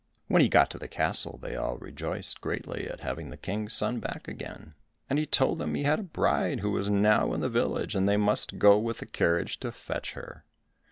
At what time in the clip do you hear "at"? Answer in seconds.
2.89-3.01